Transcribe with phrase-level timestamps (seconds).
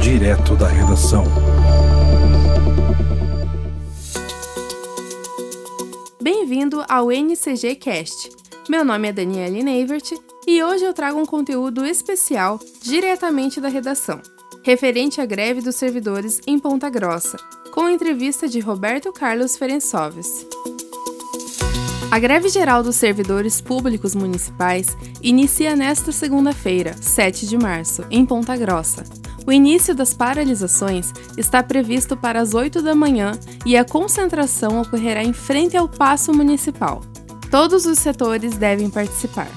[0.00, 1.24] Direto da redação.
[6.20, 8.30] Bem-vindo ao NCG Cast.
[8.68, 10.12] Meu nome é Daniele Neivert
[10.46, 14.20] e hoje eu trago um conteúdo especial diretamente da redação,
[14.64, 17.36] referente à greve dos servidores em Ponta Grossa,
[17.72, 20.46] com entrevista de Roberto Carlos Ferencoves.
[22.12, 28.54] A greve geral dos servidores públicos municipais inicia nesta segunda-feira, 7 de março, em Ponta
[28.54, 29.02] Grossa.
[29.46, 33.32] O início das paralisações está previsto para as 8 da manhã
[33.64, 37.00] e a concentração ocorrerá em frente ao Paço Municipal.
[37.50, 39.48] Todos os setores devem participar.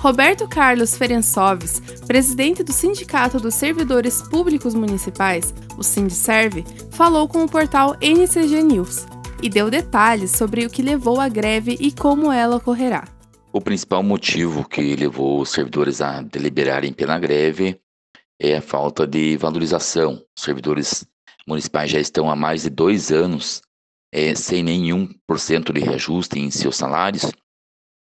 [0.00, 7.48] Roberto Carlos Ferencoves, presidente do Sindicato dos Servidores Públicos Municipais, o Sindserve, falou com o
[7.48, 9.06] portal NCG News
[9.44, 13.06] e deu detalhes sobre o que levou à greve e como ela ocorrerá.
[13.52, 17.78] O principal motivo que levou os servidores a deliberarem pela greve
[18.40, 20.14] é a falta de valorização.
[20.34, 21.06] Os servidores
[21.46, 23.60] municipais já estão há mais de dois anos
[24.10, 27.30] é, sem nenhum por cento de reajuste em seus salários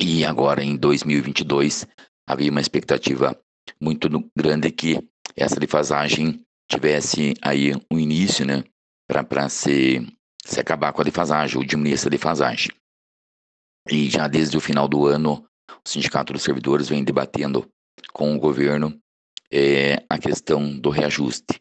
[0.00, 1.86] e agora em 2022
[2.28, 3.38] havia uma expectativa
[3.80, 4.98] muito grande que
[5.36, 8.64] essa defasagem tivesse aí um início, né,
[9.06, 10.04] para ser
[10.44, 12.70] se acabar com a defasagem ou diminuir essa defasagem.
[13.88, 15.44] E já desde o final do ano,
[15.84, 17.68] o Sindicato dos Servidores vem debatendo
[18.12, 18.96] com o governo
[19.50, 21.60] é, a questão do reajuste,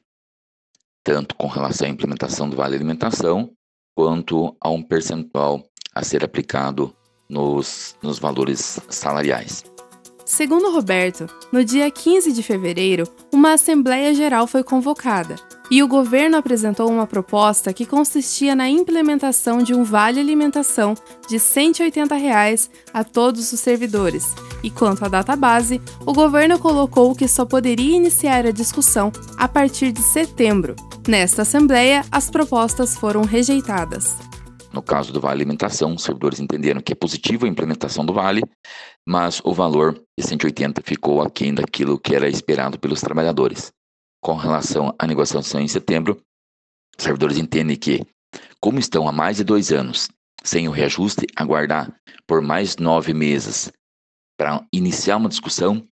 [1.03, 3.51] tanto com relação à implementação do Vale Alimentação,
[3.95, 6.95] quanto a um percentual a ser aplicado
[7.29, 9.63] nos, nos valores salariais.
[10.25, 15.35] Segundo Roberto, no dia 15 de fevereiro, uma Assembleia Geral foi convocada
[15.69, 20.95] e o governo apresentou uma proposta que consistia na implementação de um vale alimentação
[21.29, 24.35] de 180 reais a todos os servidores.
[24.61, 29.47] E quanto à data base, o governo colocou que só poderia iniciar a discussão a
[29.47, 30.75] partir de setembro.
[31.07, 34.17] Nesta Assembleia, as propostas foram rejeitadas.
[34.73, 38.41] No caso do Vale Alimentação, os servidores entenderam que é positiva a implementação do Vale,
[39.05, 43.71] mas o valor de 180 ficou aquém daquilo que era esperado pelos trabalhadores
[44.21, 46.21] com relação à negociação em setembro,
[46.97, 48.05] os servidores entendem que,
[48.61, 50.07] como estão há mais de dois anos
[50.43, 51.91] sem o reajuste, aguardar
[52.27, 53.71] por mais nove meses
[54.37, 55.85] para iniciar uma discussão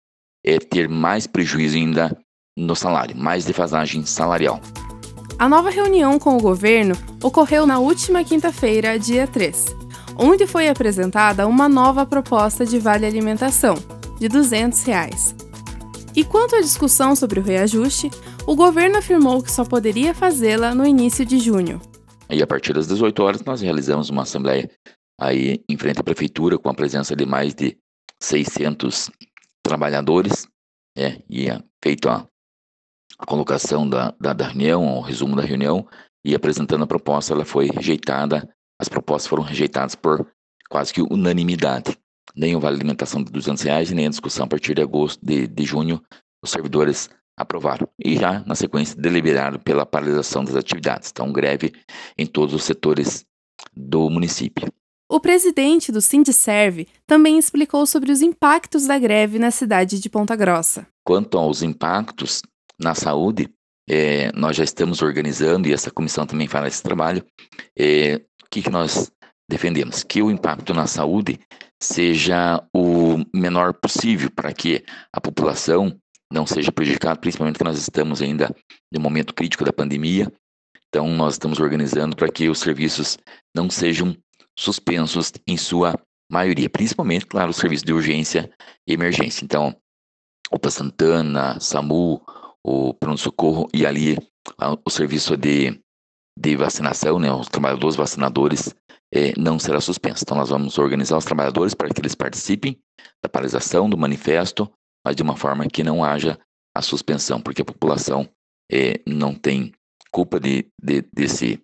[0.45, 2.17] é ter mais prejuízo ainda
[2.57, 4.61] no salário, mais defasagem salarial.
[5.39, 9.67] A nova reunião com o governo ocorreu na última quinta-feira, dia 3,
[10.19, 13.77] onde foi apresentada uma nova proposta de vale alimentação,
[14.19, 15.37] de 200 reais.
[16.17, 18.11] E quanto à discussão sobre o reajuste,
[18.49, 21.81] o governo afirmou que só poderia fazê-la no início de junho.
[22.29, 24.69] E a partir das 18 horas nós realizamos uma assembleia
[25.21, 27.79] aí em frente à prefeitura com a presença de mais de
[28.21, 29.09] 600
[29.63, 30.49] trabalhadores,
[30.97, 31.47] é, e
[31.81, 32.27] feito a,
[33.19, 35.87] a colocação da, da, da reunião, o resumo da reunião,
[36.25, 38.49] e apresentando a proposta, ela foi rejeitada,
[38.81, 40.27] as propostas foram rejeitadas por
[40.69, 41.97] quase que unanimidade
[42.39, 45.47] nem o Vale Alimentação de 200 reais, nem a discussão a partir de agosto, de,
[45.47, 46.01] de junho,
[46.43, 47.89] os servidores aprovaram.
[47.99, 51.11] E já, na sequência, deliberaram pela paralisação das atividades.
[51.11, 51.73] Então, greve
[52.17, 53.25] em todos os setores
[53.77, 54.69] do município.
[55.11, 60.37] O presidente do Sindserve também explicou sobre os impactos da greve na cidade de Ponta
[60.37, 60.87] Grossa.
[61.05, 62.43] Quanto aos impactos
[62.81, 63.49] na saúde,
[63.89, 67.25] é, nós já estamos organizando, e essa comissão também faz esse trabalho,
[67.79, 69.11] é, o que, que nós
[69.51, 70.03] defendemos?
[70.03, 71.41] Que o impacto na saúde
[71.83, 75.97] seja o menor possível para que a população
[76.31, 78.55] não seja prejudicada, principalmente que nós estamos ainda
[78.93, 80.31] no momento crítico da pandemia.
[80.89, 83.19] Então, nós estamos organizando para que os serviços
[83.55, 84.17] não sejam
[84.59, 85.95] suspensos em sua
[86.31, 88.51] maioria, principalmente, claro, os serviços de urgência
[88.87, 89.45] e emergência.
[89.45, 89.75] Então,
[90.51, 92.21] OPA Santana, SAMU,
[92.69, 94.19] o pronto-socorro e ali
[94.85, 95.81] o serviço de,
[96.39, 98.75] de vacinação, né, os trabalhadores vacinadores
[99.13, 100.23] é, não será suspensa.
[100.23, 102.79] Então, nós vamos organizar os trabalhadores para que eles participem
[103.23, 104.71] da paralisação, do manifesto,
[105.05, 106.39] mas de uma forma que não haja
[106.77, 108.29] a suspensão, porque a população
[108.71, 109.73] é, não tem
[110.11, 111.63] culpa de, de, desse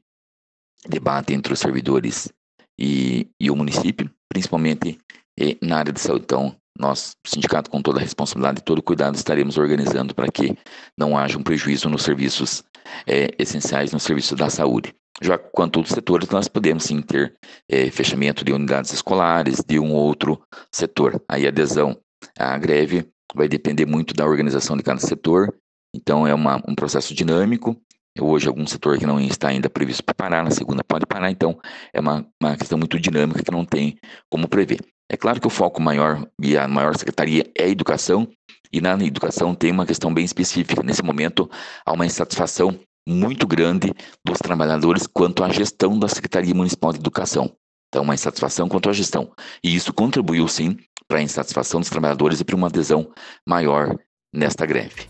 [0.89, 2.33] debate entre os servidores
[2.79, 4.99] e, e o município, principalmente
[5.39, 6.25] é, na área de saúde.
[6.25, 10.57] Então, nós, sindicato, com toda a responsabilidade e todo o cuidado, estaremos organizando para que
[10.99, 12.65] não haja um prejuízo nos serviços
[13.07, 14.95] é, essenciais, no serviço da saúde.
[15.23, 17.37] Já quanto outros setores, nós podemos sim ter
[17.69, 20.43] é, fechamento de unidades escolares, de um outro
[20.73, 21.23] setor.
[21.29, 21.97] Aí a adesão
[22.37, 25.55] à greve vai depender muito da organização de cada setor,
[25.95, 27.81] então é uma, um processo dinâmico
[28.21, 31.59] Hoje, algum setor que não está ainda previsto para parar, na segunda pode parar, então
[31.93, 33.99] é uma, uma questão muito dinâmica que não tem
[34.31, 34.81] como prever.
[35.11, 38.29] É claro que o foco maior e a maior secretaria é a educação,
[38.73, 40.83] e na educação tem uma questão bem específica.
[40.83, 41.51] Nesse momento,
[41.85, 42.79] há uma insatisfação
[43.09, 43.93] muito grande
[44.25, 47.53] dos trabalhadores quanto à gestão da Secretaria Municipal de Educação.
[47.89, 49.31] Então, uma insatisfação quanto à gestão.
[49.63, 50.77] E isso contribuiu, sim,
[51.07, 53.13] para a insatisfação dos trabalhadores e para uma adesão
[53.47, 53.97] maior
[54.33, 55.07] nesta greve.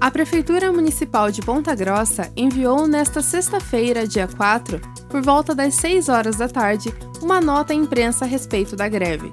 [0.00, 6.08] A Prefeitura Municipal de Ponta Grossa enviou nesta sexta-feira, dia 4, por volta das 6
[6.08, 9.30] horas da tarde, uma nota à imprensa a respeito da greve.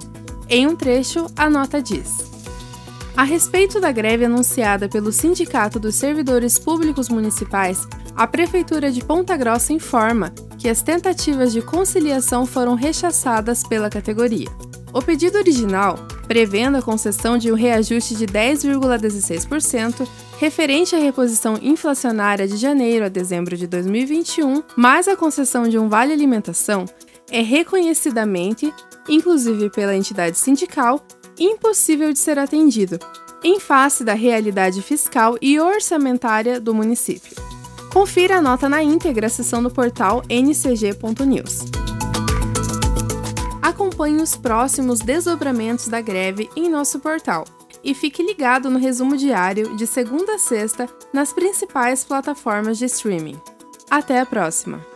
[0.48, 2.30] Em um trecho, a nota diz:
[3.16, 7.86] A respeito da greve anunciada pelo Sindicato dos Servidores Públicos Municipais,
[8.16, 14.48] a Prefeitura de Ponta Grossa informa que as tentativas de conciliação foram rechaçadas pela categoria.
[14.92, 15.98] O pedido original,
[16.28, 20.06] prevendo a concessão de um reajuste de 10,16%,
[20.42, 25.88] referente à reposição inflacionária de janeiro a dezembro de 2021, mais a concessão de um
[25.88, 26.84] vale alimentação,
[27.30, 28.74] é reconhecidamente,
[29.08, 31.00] inclusive pela entidade sindical,
[31.38, 32.98] impossível de ser atendido,
[33.44, 37.36] em face da realidade fiscal e orçamentária do município.
[37.92, 41.60] Confira a nota na íntegra seção do portal ncg.news.
[43.62, 47.44] Acompanhe os próximos desdobramentos da greve em nosso portal
[47.82, 53.40] e fique ligado no resumo diário de segunda a sexta nas principais plataformas de streaming.
[53.90, 54.91] Até a próxima!